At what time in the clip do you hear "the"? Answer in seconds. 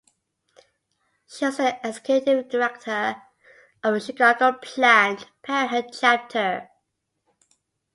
1.57-1.77, 3.93-3.99